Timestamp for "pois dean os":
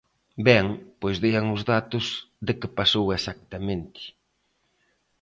1.01-1.61